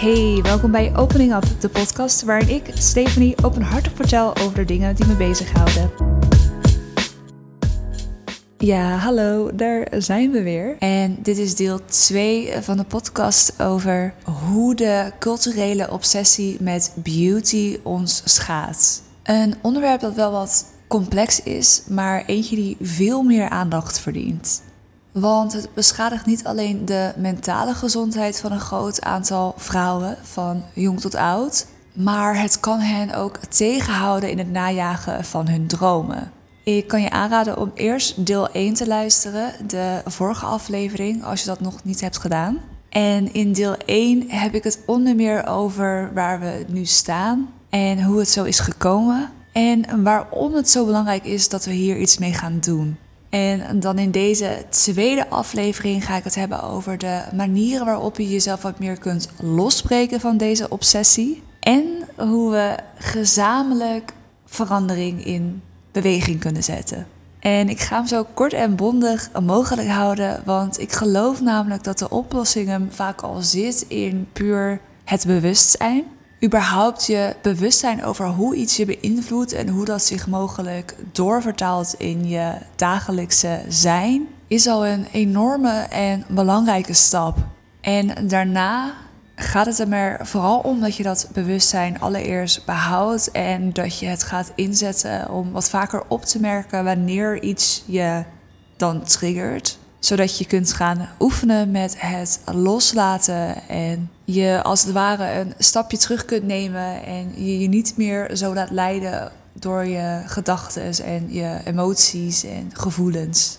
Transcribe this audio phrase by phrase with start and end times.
[0.00, 4.94] Hey, welkom bij Opening Up, de podcast waarin ik, Stephanie, openhartig vertel over de dingen
[4.94, 5.90] die me bezighouden.
[8.58, 10.76] Ja, hallo, daar zijn we weer.
[10.78, 17.78] En dit is deel 2 van de podcast over hoe de culturele obsessie met beauty
[17.82, 19.02] ons schaadt.
[19.22, 24.62] Een onderwerp dat wel wat complex is, maar eentje die veel meer aandacht verdient.
[25.12, 31.00] Want het beschadigt niet alleen de mentale gezondheid van een groot aantal vrouwen, van jong
[31.00, 36.32] tot oud, maar het kan hen ook tegenhouden in het najagen van hun dromen.
[36.64, 41.46] Ik kan je aanraden om eerst deel 1 te luisteren, de vorige aflevering, als je
[41.46, 42.58] dat nog niet hebt gedaan.
[42.88, 48.02] En in deel 1 heb ik het onder meer over waar we nu staan en
[48.02, 49.30] hoe het zo is gekomen.
[49.52, 52.96] En waarom het zo belangrijk is dat we hier iets mee gaan doen.
[53.30, 58.28] En dan in deze tweede aflevering ga ik het hebben over de manieren waarop je
[58.28, 61.42] jezelf wat meer kunt losbreken van deze obsessie.
[61.60, 64.12] En hoe we gezamenlijk
[64.46, 67.06] verandering in beweging kunnen zetten.
[67.40, 71.98] En ik ga hem zo kort en bondig mogelijk houden, want ik geloof namelijk dat
[71.98, 76.04] de oplossing hem vaak al zit in puur het bewustzijn
[76.44, 82.28] überhaupt je bewustzijn over hoe iets je beïnvloedt en hoe dat zich mogelijk doorvertaalt in
[82.28, 87.38] je dagelijkse zijn, is al een enorme en belangrijke stap.
[87.80, 88.92] En daarna
[89.34, 94.22] gaat het er vooral om dat je dat bewustzijn allereerst behoudt en dat je het
[94.22, 98.24] gaat inzetten om wat vaker op te merken wanneer iets je
[98.76, 105.38] dan triggert zodat je kunt gaan oefenen met het loslaten en je als het ware
[105.38, 110.22] een stapje terug kunt nemen en je je niet meer zo laat leiden door je
[110.26, 113.58] gedachten en je emoties en gevoelens.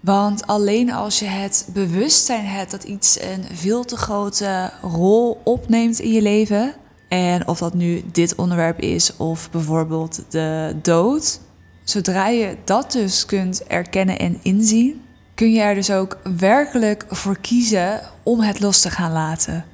[0.00, 5.98] Want alleen als je het bewustzijn hebt dat iets een veel te grote rol opneemt
[5.98, 6.74] in je leven,
[7.08, 11.40] en of dat nu dit onderwerp is of bijvoorbeeld de dood,
[11.84, 15.01] zodra je dat dus kunt erkennen en inzien,
[15.42, 19.64] kun je er dus ook werkelijk voor kiezen om het los te gaan laten.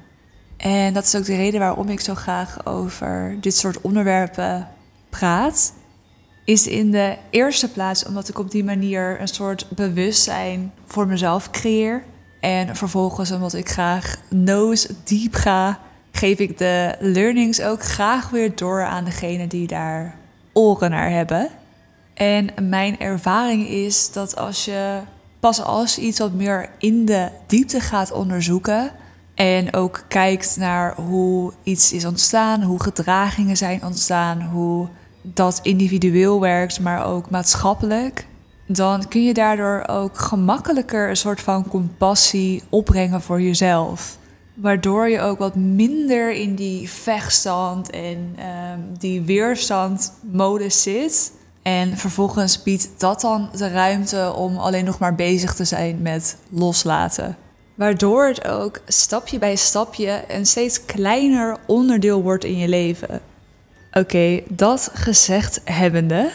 [0.57, 4.67] En dat is ook de reden waarom ik zo graag over dit soort onderwerpen
[5.09, 5.73] praat.
[6.45, 11.51] Is in de eerste plaats omdat ik op die manier een soort bewustzijn voor mezelf
[11.51, 12.03] creëer.
[12.39, 15.79] En vervolgens omdat ik graag nose diep ga,
[16.11, 20.15] geef ik de learnings ook graag weer door aan degene die daar
[20.53, 21.49] oren naar hebben.
[22.13, 24.99] En mijn ervaring is dat als je
[25.39, 28.91] pas als je iets wat meer in de diepte gaat onderzoeken
[29.35, 34.87] en ook kijkt naar hoe iets is ontstaan, hoe gedragingen zijn ontstaan, hoe
[35.21, 38.25] dat individueel werkt, maar ook maatschappelijk,
[38.65, 44.17] dan kun je daardoor ook gemakkelijker een soort van compassie opbrengen voor jezelf.
[44.53, 51.31] Waardoor je ook wat minder in die vechtstand en um, die weerstandmodus zit.
[51.69, 56.37] En vervolgens biedt dat dan de ruimte om alleen nog maar bezig te zijn met
[56.49, 57.37] loslaten.
[57.75, 63.21] Waardoor het ook stapje bij stapje een steeds kleiner onderdeel wordt in je leven.
[63.91, 66.31] Oké, dat gezegd hebbende,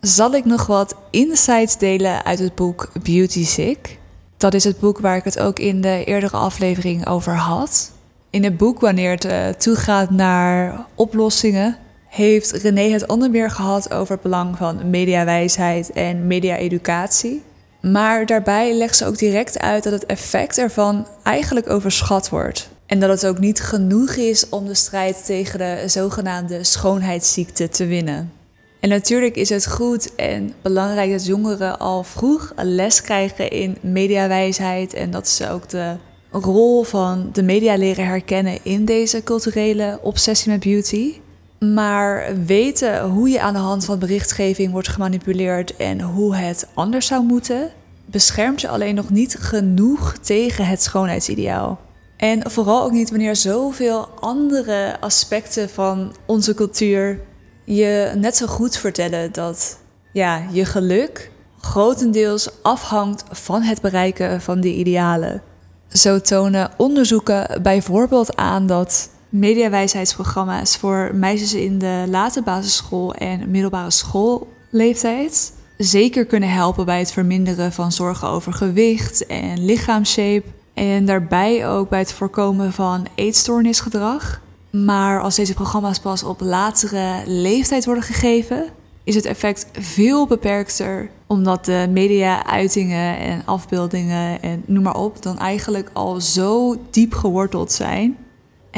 [0.00, 3.98] zal ik nog wat insights delen uit het boek Beauty Sick.
[4.36, 7.92] Dat is het boek waar ik het ook in de eerdere aflevering over had.
[8.30, 11.76] In het boek, wanneer het uh, toegaat naar oplossingen,
[12.18, 17.42] heeft René het onder meer gehad over het belang van mediawijsheid en media-educatie.
[17.80, 22.68] Maar daarbij legt ze ook direct uit dat het effect ervan eigenlijk overschat wordt.
[22.86, 27.86] En dat het ook niet genoeg is om de strijd tegen de zogenaamde schoonheidsziekte te
[27.86, 28.32] winnen.
[28.80, 34.94] En natuurlijk is het goed en belangrijk dat jongeren al vroeg les krijgen in mediawijsheid
[34.94, 35.96] en dat ze ook de
[36.30, 41.14] rol van de media leren herkennen in deze culturele obsessie met beauty.
[41.58, 47.06] Maar weten hoe je aan de hand van berichtgeving wordt gemanipuleerd en hoe het anders
[47.06, 47.70] zou moeten,
[48.06, 51.80] beschermt je alleen nog niet genoeg tegen het schoonheidsideaal.
[52.16, 57.20] En vooral ook niet wanneer zoveel andere aspecten van onze cultuur
[57.64, 59.78] je net zo goed vertellen dat
[60.12, 61.30] ja, je geluk
[61.60, 65.42] grotendeels afhangt van het bereiken van die idealen.
[65.88, 73.90] Zo tonen onderzoeken bijvoorbeeld aan dat mediawijsheidsprogramma's voor meisjes in de late basisschool en middelbare
[73.90, 80.46] schoolleeftijd zeker kunnen helpen bij het verminderen van zorgen over gewicht en lichaamsshape.
[80.74, 84.40] En daarbij ook bij het voorkomen van eetstoornisgedrag.
[84.70, 88.64] Maar als deze programma's pas op latere leeftijd worden gegeven,
[89.04, 95.38] is het effect veel beperkter, omdat de media-uitingen en afbeeldingen en noem maar op dan
[95.38, 98.16] eigenlijk al zo diep geworteld zijn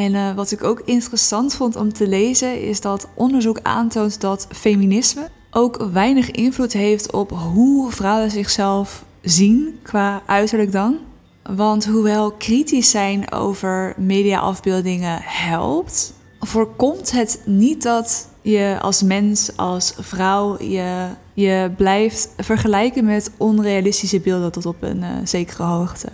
[0.05, 4.47] En uh, wat ik ook interessant vond om te lezen, is dat onderzoek aantoont dat
[4.51, 10.99] feminisme ook weinig invloed heeft op hoe vrouwen zichzelf zien qua uiterlijk dan.
[11.43, 19.95] Want hoewel kritisch zijn over mediaafbeeldingen helpt, voorkomt het niet dat je als mens, als
[19.99, 26.09] vrouw, je, je blijft vergelijken met onrealistische beelden tot op een uh, zekere hoogte.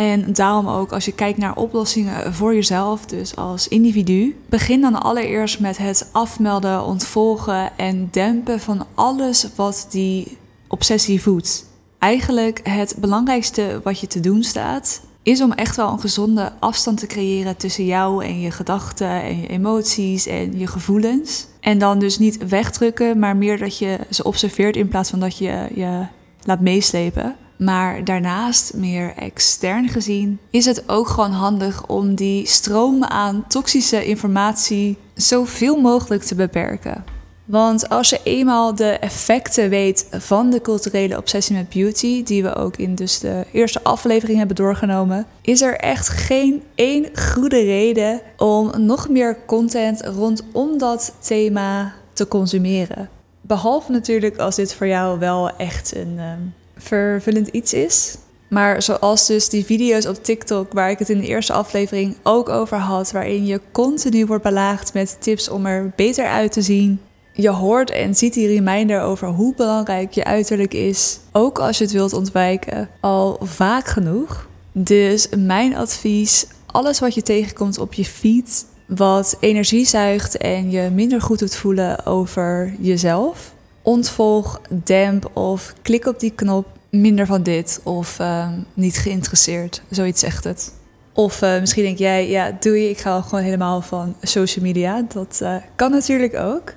[0.00, 5.02] En daarom ook als je kijkt naar oplossingen voor jezelf, dus als individu, begin dan
[5.02, 10.36] allereerst met het afmelden, ontvolgen en dempen van alles wat die
[10.68, 11.64] obsessie voedt.
[11.98, 16.98] Eigenlijk het belangrijkste wat je te doen staat, is om echt wel een gezonde afstand
[16.98, 21.46] te creëren tussen jou en je gedachten en je emoties en je gevoelens.
[21.60, 25.38] En dan dus niet wegdrukken, maar meer dat je ze observeert in plaats van dat
[25.38, 26.06] je je
[26.42, 27.36] laat meeslepen.
[27.60, 34.04] Maar daarnaast, meer extern gezien, is het ook gewoon handig om die stroom aan toxische
[34.04, 37.04] informatie zoveel mogelijk te beperken.
[37.44, 42.54] Want als je eenmaal de effecten weet van de culturele obsessie met beauty, die we
[42.54, 48.20] ook in dus de eerste aflevering hebben doorgenomen, is er echt geen één goede reden
[48.36, 53.08] om nog meer content rondom dat thema te consumeren.
[53.40, 56.40] Behalve natuurlijk als dit voor jou wel echt een ehm,
[56.80, 58.16] vervullend iets is.
[58.48, 62.48] Maar zoals dus die video's op TikTok, waar ik het in de eerste aflevering ook
[62.48, 67.00] over had, waarin je continu wordt belaagd met tips om er beter uit te zien.
[67.32, 71.84] Je hoort en ziet die reminder over hoe belangrijk je uiterlijk is, ook als je
[71.84, 74.48] het wilt ontwijken, al vaak genoeg.
[74.72, 80.90] Dus mijn advies: alles wat je tegenkomt op je feed, wat energie zuigt en je
[80.90, 87.42] minder goed doet voelen over jezelf, ontvolg, demp of klik op die knop minder van
[87.42, 89.82] dit of ehm, niet geïnteresseerd.
[89.90, 90.72] Zoiets zegt het.
[91.12, 95.04] Of uh, misschien denk jij, ja, doe je, ik ga gewoon helemaal van social media.
[95.12, 96.72] Dat uh, kan natuurlijk ook.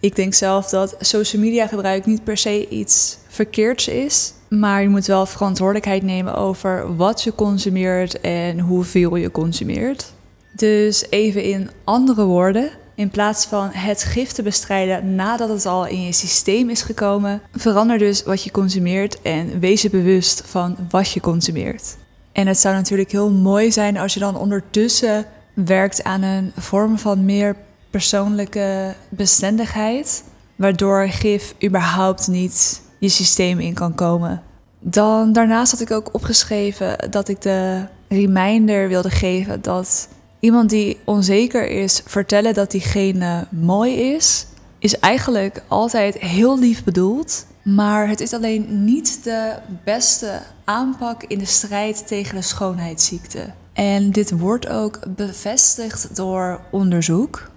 [0.00, 4.32] Ik denk zelf dat social media gebruik niet per se iets verkeerds is.
[4.48, 10.12] Maar je moet wel verantwoordelijkheid nemen over wat je consumeert en hoeveel je consumeert.
[10.56, 15.86] Dus even in andere woorden, in plaats van het gif te bestrijden nadat het al
[15.86, 20.76] in je systeem is gekomen, verander dus wat je consumeert en wees je bewust van
[20.90, 21.96] wat je consumeert.
[22.32, 25.24] En het zou natuurlijk heel mooi zijn als je dan ondertussen
[25.54, 27.56] werkt aan een vorm van meer
[27.90, 30.24] persoonlijke bestendigheid,
[30.56, 34.42] waardoor gif überhaupt niet je systeem in kan komen.
[34.78, 40.08] Dan daarnaast had ik ook opgeschreven dat ik de reminder wilde geven dat
[40.42, 44.46] iemand die onzeker is vertellen dat diegene mooi is,
[44.78, 47.46] is eigenlijk altijd heel lief bedoeld.
[47.62, 49.54] Maar het is alleen niet de
[49.84, 53.52] beste aanpak in de strijd tegen de schoonheidsziekte.
[53.72, 57.50] En dit wordt ook bevestigd door onderzoek.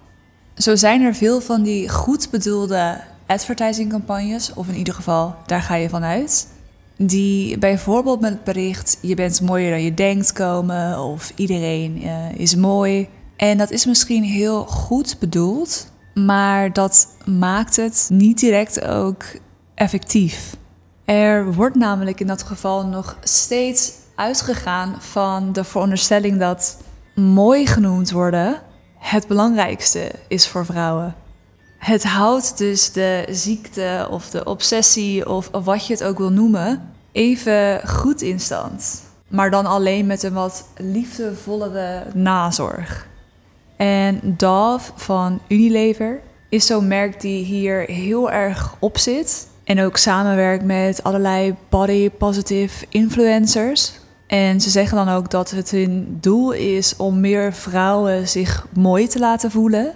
[0.56, 5.74] Zo zijn er veel van die goed bedoelde advertisingcampagnes, of in ieder geval daar ga
[5.74, 6.48] je vanuit,
[6.96, 12.32] die bijvoorbeeld met het bericht je bent mooier dan je denkt komen of iedereen uh,
[12.34, 13.08] is mooi.
[13.36, 19.24] En dat is misschien heel goed bedoeld, maar dat maakt het niet direct ook
[19.74, 20.56] effectief.
[21.04, 26.76] Er wordt namelijk in dat geval nog steeds uitgegaan van de veronderstelling dat
[27.14, 28.62] mooi genoemd worden
[28.98, 31.14] het belangrijkste is voor vrouwen.
[31.78, 36.94] Het houdt dus de ziekte of de obsessie of wat je het ook wil noemen
[37.16, 39.02] even goed in stand.
[39.28, 43.06] Maar dan alleen met een wat liefdevollere nazorg.
[43.76, 49.48] En Dove van Unilever is zo'n merk die hier heel erg op zit.
[49.64, 53.92] En ook samenwerkt met allerlei body positive influencers.
[54.26, 59.06] En ze zeggen dan ook dat het hun doel is om meer vrouwen zich mooi
[59.06, 59.92] te laten voelen.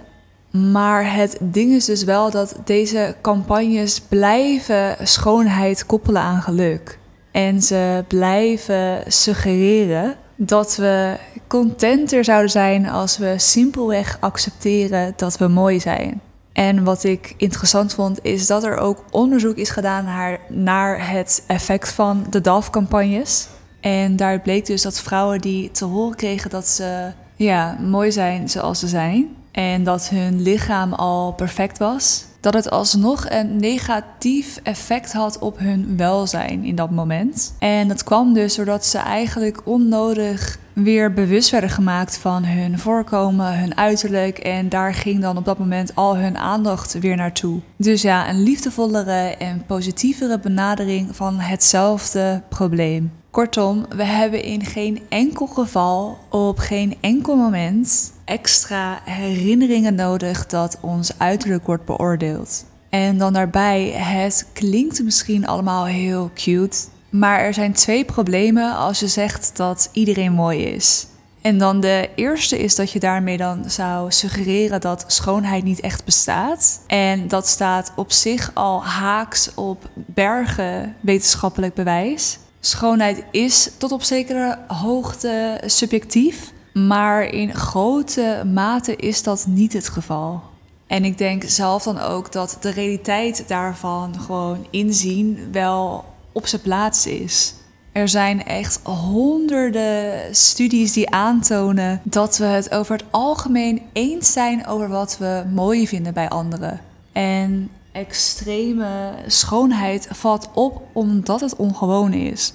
[0.51, 6.99] Maar het ding is dus wel dat deze campagnes blijven schoonheid koppelen aan geluk.
[7.31, 15.47] En ze blijven suggereren dat we contenter zouden zijn als we simpelweg accepteren dat we
[15.47, 16.21] mooi zijn.
[16.53, 21.89] En wat ik interessant vond, is dat er ook onderzoek is gedaan naar, het effect
[21.89, 23.47] van de DAF-campagnes.
[23.79, 28.49] En daar bleek dus dat vrouwen die te horen kregen dat ze ja, mooi zijn
[28.49, 29.35] zoals ze zijn.
[29.51, 32.25] En dat hun lichaam al perfect was.
[32.41, 37.53] Dat het alsnog een negatief effect had op hun welzijn in dat moment.
[37.59, 43.59] En dat kwam dus doordat ze eigenlijk onnodig weer bewust werden gemaakt van hun voorkomen,
[43.59, 44.37] hun uiterlijk.
[44.37, 47.59] En daar ging dan op dat moment al hun aandacht weer naartoe.
[47.75, 53.11] Dus ja, een liefdevollere en positievere benadering van hetzelfde probleem.
[53.31, 60.77] Kortom, we hebben in geen enkel geval, op geen enkel moment, extra herinneringen nodig dat
[60.81, 62.65] ons uiterlijk wordt beoordeeld.
[62.89, 66.77] En dan daarbij, het klinkt misschien allemaal heel cute,
[67.09, 71.07] maar er zijn twee problemen als je zegt dat iedereen mooi is.
[71.41, 76.05] En dan de eerste is dat je daarmee dan zou suggereren dat schoonheid niet echt
[76.05, 76.81] bestaat.
[76.87, 82.37] En dat staat op zich al haaks op bergen wetenschappelijk bewijs.
[82.59, 89.89] Schoonheid is tot op zekere hoogte subjectief, maar in grote mate is dat niet het
[89.89, 90.41] geval.
[90.87, 96.61] En ik denk zelf dan ook dat de realiteit daarvan gewoon inzien wel op zijn
[96.61, 97.53] plaats is.
[97.91, 104.67] Er zijn echt honderden studies die aantonen dat we het over het algemeen eens zijn
[104.67, 106.81] over wat we mooi vinden bij anderen.
[107.11, 112.53] En extreme schoonheid valt op omdat het ongewoon is.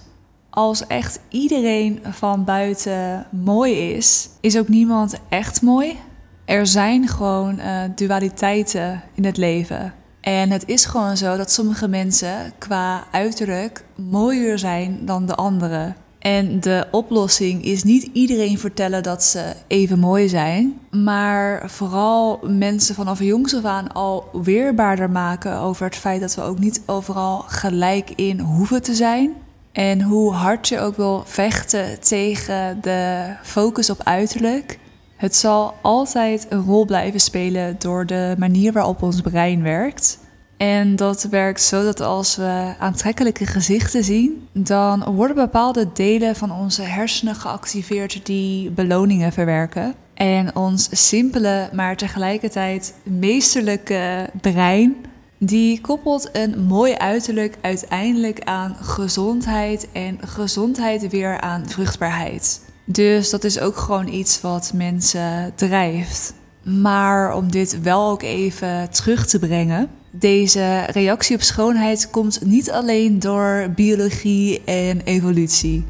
[0.56, 5.96] Als echt iedereen van buiten mooi is, is ook niemand echt mooi.
[6.44, 9.94] Er zijn gewoon uh, dualiteiten in het leven.
[10.20, 15.96] En het is gewoon zo dat sommige mensen qua uiterlijk mooier zijn dan de anderen.
[16.18, 22.94] En de oplossing is niet iedereen vertellen dat ze even mooi zijn, maar vooral mensen
[22.94, 27.44] vanaf jongs af aan al weerbaarder maken over het feit dat we ook niet overal
[27.46, 29.34] gelijk in hoeven te zijn.
[29.76, 34.78] En hoe hard je ook wil vechten tegen de focus op uiterlijk,
[35.16, 40.18] het zal altijd een rol blijven spelen door de manier waarop ons brein werkt.
[40.56, 46.52] En dat werkt zo dat als we aantrekkelijke gezichten zien, dan worden bepaalde delen van
[46.52, 49.94] onze hersenen geactiveerd die beloningen verwerken.
[50.14, 54.96] En ons simpele, maar tegelijkertijd meesterlijke brein,
[55.38, 62.60] die koppelt een mooi uiterlijk uiteindelijk aan gezondheid en gezondheid weer aan vruchtbaarheid.
[62.84, 66.34] Dus dat is ook gewoon iets wat mensen drijft.
[66.62, 69.88] Maar om dit wel ook even terug te brengen.
[70.10, 75.84] Deze reactie op schoonheid komt niet alleen door biologie en evolutie.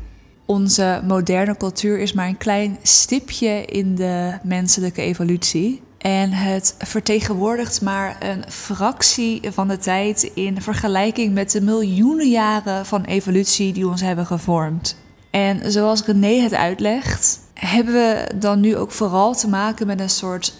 [0.46, 5.82] Onze moderne cultuur is maar een klein stipje in de menselijke evolutie.
[6.06, 12.86] En het vertegenwoordigt maar een fractie van de tijd in vergelijking met de miljoenen jaren
[12.86, 14.96] van evolutie die ons hebben gevormd.
[15.30, 20.10] En zoals René het uitlegt, hebben we dan nu ook vooral te maken met een
[20.10, 20.54] soort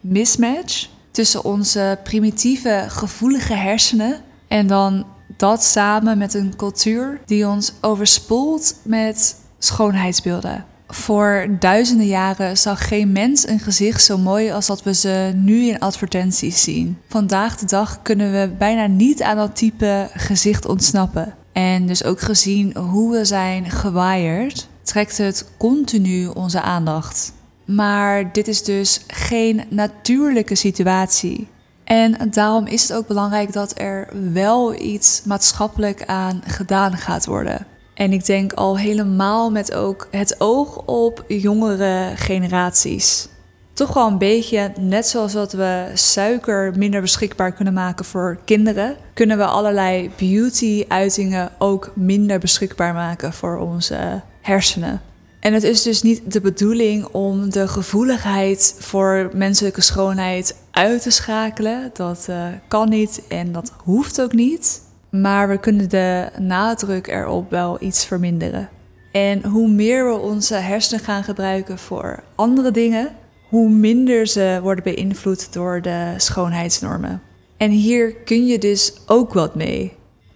[0.00, 7.72] mismatch tussen onze primitieve, gevoelige hersenen en dan dat samen met een cultuur die ons
[7.80, 10.64] overspoelt met schoonheidsbeelden.
[10.92, 15.64] Voor duizenden jaren zag geen mens een gezicht zo mooi als dat we ze nu
[15.64, 16.98] in advertenties zien.
[17.08, 21.34] Vandaag de dag kunnen we bijna niet aan dat type gezicht ontsnappen.
[21.52, 27.32] En dus ook gezien hoe we zijn gewired, trekt het continu onze aandacht.
[27.64, 31.48] Maar dit is dus geen natuurlijke situatie.
[31.84, 37.66] En daarom is het ook belangrijk dat er wel iets maatschappelijk aan gedaan gaat worden.
[38.00, 43.28] En ik denk al helemaal met ook het oog op jongere generaties.
[43.72, 48.96] Toch wel een beetje, net zoals dat we suiker minder beschikbaar kunnen maken voor kinderen,
[49.14, 55.00] kunnen we allerlei beauty-uitingen ook minder beschikbaar maken voor onze hersenen.
[55.40, 61.10] En het is dus niet de bedoeling om de gevoeligheid voor menselijke schoonheid uit te
[61.10, 61.90] schakelen.
[61.94, 64.88] Dat uh, kan niet en dat hoeft ook niet.
[65.10, 68.68] Maar we kunnen de nadruk erop wel iets verminderen.
[69.12, 73.08] En hoe meer we onze hersenen gaan gebruiken voor andere dingen,
[73.48, 77.22] hoe minder ze worden beïnvloed door de schoonheidsnormen.
[77.56, 79.92] En hier kun je dus ook wat mee.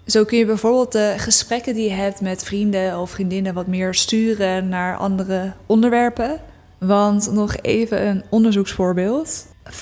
[0.06, 3.94] Zo kun je bijvoorbeeld de gesprekken die je hebt met vrienden of vriendinnen wat meer
[3.94, 6.40] sturen naar andere onderwerpen.
[6.78, 9.46] Want nog even een onderzoeksvoorbeeld.
[9.70, 9.74] 50%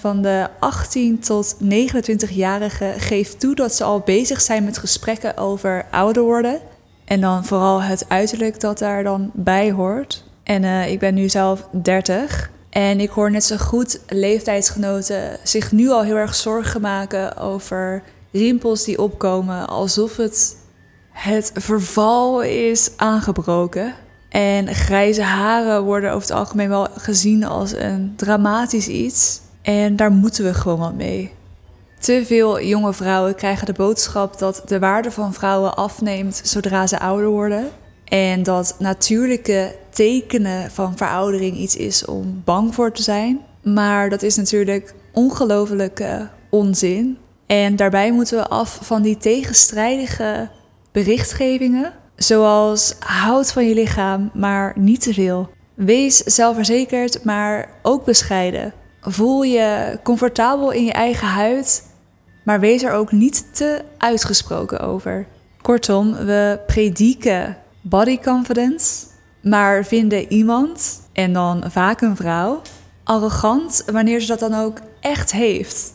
[0.00, 5.86] van de 18 tot 29-jarigen geeft toe dat ze al bezig zijn met gesprekken over
[5.90, 6.60] ouder worden.
[7.04, 10.24] En dan vooral het uiterlijk dat daar dan bij hoort.
[10.42, 12.50] En uh, ik ben nu zelf 30.
[12.70, 18.02] En ik hoor net zo goed leeftijdsgenoten zich nu al heel erg zorgen maken over
[18.32, 20.56] rimpels die opkomen alsof het
[21.10, 23.94] het verval is aangebroken.
[24.28, 29.40] En grijze haren worden over het algemeen wel gezien als een dramatisch iets.
[29.62, 31.32] En daar moeten we gewoon wat mee.
[31.98, 36.98] Te veel jonge vrouwen krijgen de boodschap dat de waarde van vrouwen afneemt zodra ze
[36.98, 37.68] ouder worden.
[38.04, 43.40] En dat natuurlijke tekenen van veroudering iets is om bang voor te zijn.
[43.62, 47.18] Maar dat is natuurlijk ongelofelijke onzin.
[47.46, 50.48] En daarbij moeten we af van die tegenstrijdige
[50.92, 55.50] berichtgevingen Zoals houd van je lichaam, maar niet te veel.
[55.74, 58.72] Wees zelfverzekerd, maar ook bescheiden.
[59.00, 61.84] Voel je comfortabel in je eigen huid,
[62.44, 65.26] maar wees er ook niet te uitgesproken over.
[65.62, 69.06] Kortom, we prediken body confidence,
[69.42, 72.62] maar vinden iemand, en dan vaak een vrouw,
[73.04, 75.92] arrogant wanneer ze dat dan ook echt heeft.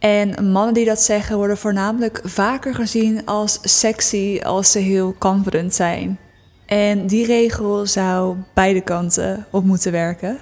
[0.00, 5.74] En mannen die dat zeggen worden voornamelijk vaker gezien als sexy als ze heel confident
[5.74, 6.18] zijn.
[6.66, 10.38] En die regel zou beide kanten op moeten werken.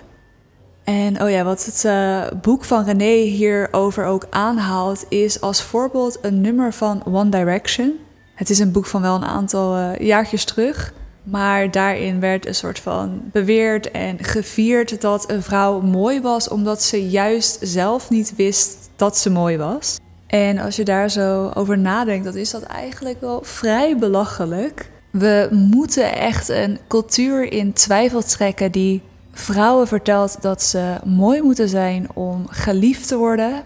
[0.85, 6.19] En oh ja, wat het uh, boek van René hierover ook aanhaalt, is als voorbeeld
[6.23, 7.93] een nummer van One Direction.
[8.35, 10.93] Het is een boek van wel een aantal uh, jaartjes terug.
[11.23, 16.83] Maar daarin werd een soort van beweerd en gevierd dat een vrouw mooi was omdat
[16.83, 19.99] ze juist zelf niet wist dat ze mooi was.
[20.27, 24.91] En als je daar zo over nadenkt, dan is dat eigenlijk wel vrij belachelijk.
[25.11, 29.03] We moeten echt een cultuur in twijfel trekken die
[29.33, 33.63] vrouwen vertelt dat ze mooi moeten zijn om geliefd te worden,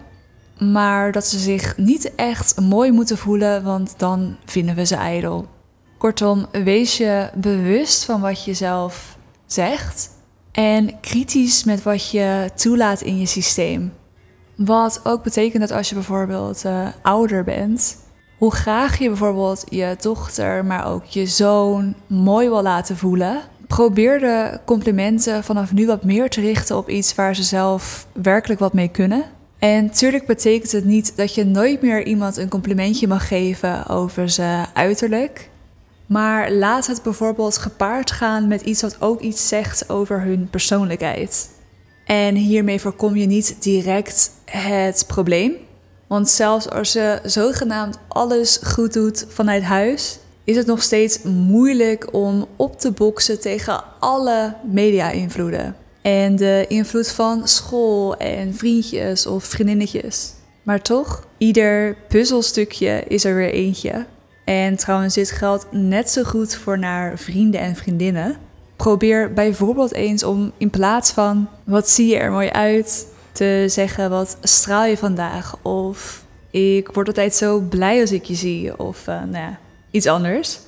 [0.59, 5.47] maar dat ze zich niet echt mooi moeten voelen, want dan vinden we ze ijdel.
[5.97, 10.09] Kortom, wees je bewust van wat je zelf zegt
[10.51, 13.93] en kritisch met wat je toelaat in je systeem.
[14.55, 17.97] Wat ook betekent dat als je bijvoorbeeld uh, ouder bent,
[18.37, 24.19] hoe graag je bijvoorbeeld je dochter, maar ook je zoon mooi wil laten voelen, probeer
[24.19, 28.73] de complimenten vanaf nu wat meer te richten op iets waar ze zelf werkelijk wat
[28.73, 29.23] mee kunnen.
[29.59, 34.29] En natuurlijk betekent het niet dat je nooit meer iemand een complimentje mag geven over
[34.29, 35.49] zijn uiterlijk.
[36.05, 41.49] Maar laat het bijvoorbeeld gepaard gaan met iets wat ook iets zegt over hun persoonlijkheid.
[42.05, 45.53] En hiermee voorkom je niet direct het probleem.
[46.07, 52.13] Want zelfs als je zogenaamd alles goed doet vanuit huis, is het nog steeds moeilijk
[52.13, 55.75] om op te boksen tegen alle media-invloeden.
[56.01, 60.33] En de invloed van school en vriendjes of vriendinnetjes.
[60.63, 64.05] Maar toch, ieder puzzelstukje is er weer eentje.
[64.45, 68.37] En trouwens, dit geldt net zo goed voor naar vrienden en vriendinnen.
[68.83, 74.09] Probeer bijvoorbeeld eens om in plaats van wat zie je er mooi uit, te zeggen
[74.09, 75.55] wat straal je vandaag.
[75.61, 78.79] Of ik word altijd zo blij als ik je zie.
[78.79, 79.59] Of uh, nou ja,
[79.91, 80.59] iets anders.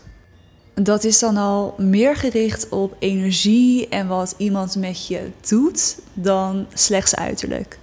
[0.74, 6.66] Dat is dan al meer gericht op energie en wat iemand met je doet dan
[6.74, 7.80] slechts uiterlijk.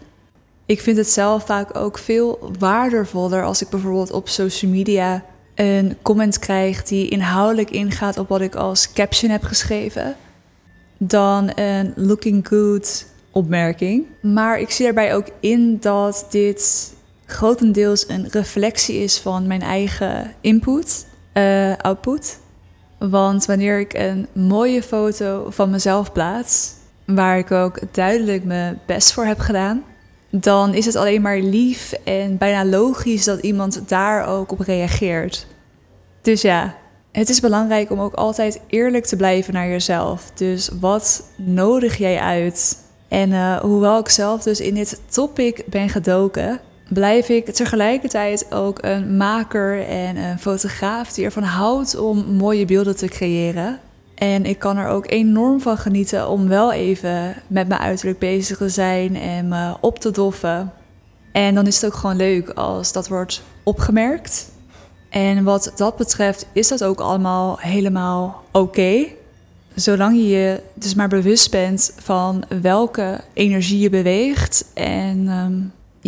[0.66, 5.96] Ik vind het zelf vaak ook veel waardevoller als ik bijvoorbeeld op social media een
[6.02, 10.16] comment krijg die inhoudelijk ingaat op wat ik als caption heb geschreven,
[11.06, 14.04] dan een looking good opmerking.
[14.20, 16.92] Maar ik zie daarbij ook in dat dit
[17.26, 22.38] grotendeels een reflectie is van mijn eigen input uh, output.
[22.98, 26.72] Want wanneer ik een mooie foto van mezelf plaats,
[27.04, 29.84] waar ik ook duidelijk mijn best voor heb gedaan,
[30.30, 35.46] dan is het alleen maar lief en bijna logisch dat iemand daar ook op reageert.
[36.20, 36.74] Dus ja,
[37.12, 40.30] het is belangrijk om ook altijd eerlijk te blijven naar jezelf.
[40.34, 42.78] Dus wat nodig jij uit?
[43.08, 48.78] En uh, hoewel ik zelf dus in dit topic ben gedoken, blijf ik tegelijkertijd ook
[48.80, 53.80] een maker en een fotograaf die ervan houdt om mooie beelden te creëren.
[54.14, 58.56] En ik kan er ook enorm van genieten om wel even met mijn uiterlijk bezig
[58.56, 60.72] te zijn en me op te doffen.
[61.32, 64.51] En dan is het ook gewoon leuk als dat wordt opgemerkt.
[65.12, 69.06] En wat dat betreft is dat ook allemaal helemaal oké.
[69.74, 75.52] Zolang je je dus maar bewust bent van welke energie je beweegt en ehm,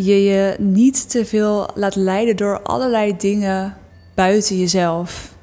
[0.05, 3.77] je je niet te veel laat leiden door allerlei dingen
[4.15, 5.35] buiten jezelf.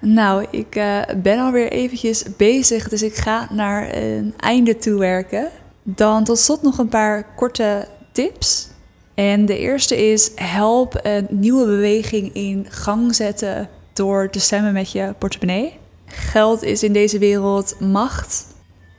[0.00, 5.48] Nou, ik uh, ben alweer eventjes bezig, dus ik ga naar een einde toe werken.
[5.82, 8.68] Dan tot slot nog een paar korte tips.
[9.16, 14.90] En de eerste is: help een nieuwe beweging in gang zetten door te stemmen met
[14.90, 15.78] je portemonnee.
[16.06, 18.46] Geld is in deze wereld macht.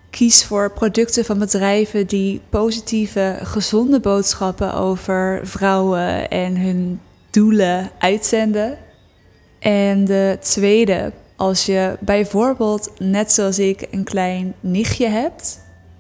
[0.10, 7.00] Kies voor producten van bedrijven die positieve, gezonde boodschappen over vrouwen en hun
[7.30, 8.78] doelen uitzenden.
[9.60, 15.60] En de tweede, als je bijvoorbeeld, net zoals ik, een klein nichtje hebt,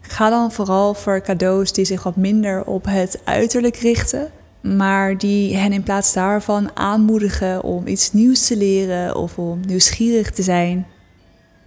[0.09, 5.55] ga dan vooral voor cadeaus die zich wat minder op het uiterlijk richten, maar die
[5.55, 10.87] hen in plaats daarvan aanmoedigen om iets nieuws te leren of om nieuwsgierig te zijn.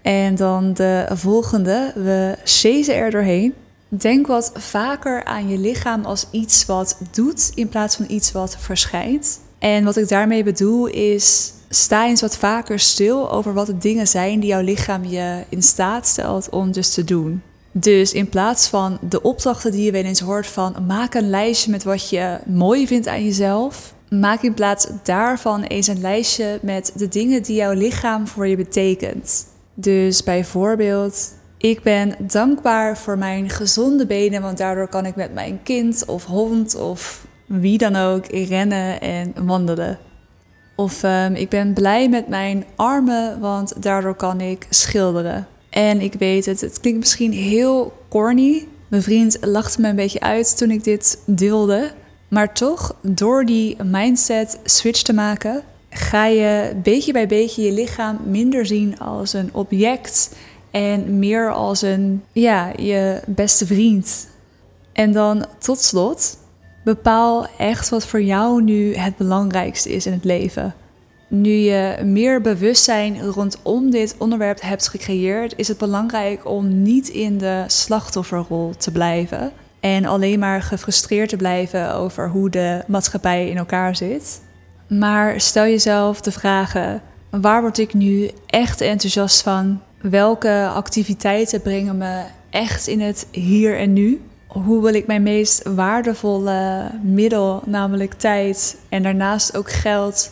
[0.03, 3.55] En dan de volgende, we chasen er doorheen.
[3.89, 8.57] Denk wat vaker aan je lichaam als iets wat doet in plaats van iets wat
[8.59, 9.41] verschijnt.
[9.59, 14.09] En wat ik daarmee bedoel is sta eens wat vaker stil over wat de dingen
[14.09, 17.43] zijn die jouw lichaam je in staat stelt om dus te doen.
[17.73, 21.71] Dus in plaats van de opdrachten die je wel eens hoort van maak een lijstje
[21.71, 26.93] met wat je mooi vindt aan jezelf, maak in plaats daarvan eens een lijstje met
[26.95, 29.47] de dingen die jouw lichaam voor je betekent.
[29.75, 35.61] Dus bijvoorbeeld, ik ben dankbaar voor mijn gezonde benen, want daardoor kan ik met mijn
[35.63, 39.99] kind of hond of wie dan ook rennen en wandelen.
[40.77, 45.47] Of um, ik ben blij met mijn armen, want daardoor kan ik schilderen.
[45.71, 48.67] En ik weet het, het klinkt misschien heel corny.
[48.89, 51.93] Mijn vriend lachte me een beetje uit toen ik dit deelde.
[52.29, 58.19] Maar toch, door die mindset switch te maken, ga je beetje bij beetje je lichaam
[58.25, 60.35] minder zien als een object
[60.71, 64.29] en meer als een, ja, je beste vriend.
[64.93, 66.39] En dan tot slot,
[66.85, 70.75] bepaal echt wat voor jou nu het belangrijkste is in het leven.
[71.33, 77.39] Nu je meer bewustzijn rondom dit onderwerp hebt gecreëerd, is het belangrijk om niet in
[77.39, 83.57] de slachtofferrol te blijven en alleen maar gefrustreerd te blijven over hoe de maatschappij in
[83.57, 84.41] elkaar zit.
[84.87, 89.81] Maar stel jezelf de vragen: waar word ik nu echt enthousiast van?
[90.01, 94.21] Welke activiteiten brengen me echt in het hier en nu?
[94.47, 100.31] Hoe wil ik mijn meest waardevolle middel, namelijk tijd en daarnaast ook geld,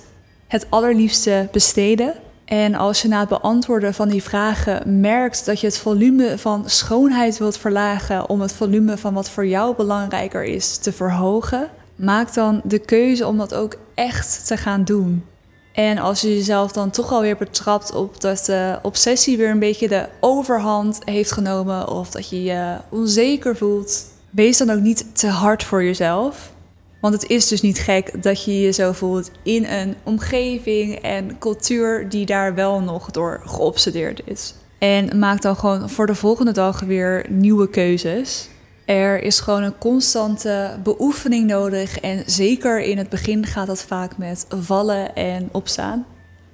[0.48, 2.14] het allerliefste besteden?
[2.44, 6.62] En als je na het beantwoorden van die vragen merkt dat je het volume van
[6.66, 12.34] schoonheid wilt verlagen om het volume van wat voor jou belangrijker is te verhogen, maak
[12.34, 15.24] dan de keuze om dat ook echt te gaan doen.
[15.72, 19.88] En als je jezelf dan toch alweer betrapt op dat de obsessie weer een beetje
[19.88, 25.26] de overhand heeft genomen of dat je je onzeker voelt, wees dan ook niet te
[25.26, 26.52] hard voor jezelf.
[27.00, 31.38] Want het is dus niet gek dat je je zo voelt in een omgeving en
[31.38, 34.54] cultuur die daar wel nog door geobsedeerd is.
[34.78, 38.48] En maak dan gewoon voor de volgende dag weer nieuwe keuzes.
[38.84, 44.16] Er is gewoon een constante beoefening nodig en zeker in het begin gaat dat vaak
[44.16, 46.06] met vallen en opstaan.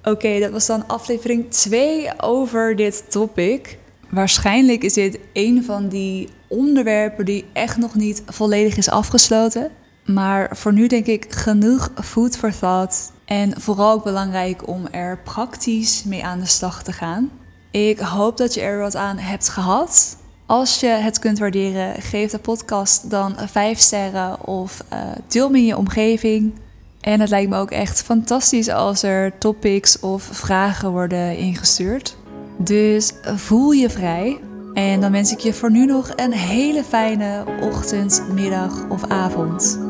[0.03, 3.77] Oké, dat was dan aflevering 2 over dit topic.
[4.09, 9.71] Waarschijnlijk is dit een van die onderwerpen die echt nog niet volledig is afgesloten.
[10.05, 13.11] Maar voor nu denk ik genoeg food for thought.
[13.25, 17.31] En vooral ook belangrijk om er praktisch mee aan de slag te gaan.
[17.71, 20.17] Ik hoop dat je er wat aan hebt gehad.
[20.45, 25.57] Als je het kunt waarderen, geef de podcast dan 5 sterren of uh, deel me
[25.57, 26.53] in je omgeving.
[27.01, 32.17] En het lijkt me ook echt fantastisch als er topics of vragen worden ingestuurd.
[32.57, 34.39] Dus voel je vrij.
[34.73, 39.84] En dan wens ik je voor nu nog een hele fijne ochtend, middag of avond.